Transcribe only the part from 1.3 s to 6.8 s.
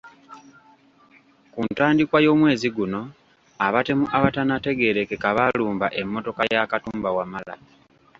Ku ntandikwa y’omwezi guno, abatemu abatannategeerekeka baalumba emmotoka ya